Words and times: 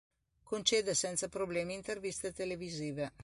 Concede 0.41 0.95
senza 0.95 1.27
problemi 1.29 1.75
interviste 1.75 2.33
televisive. 2.33 3.13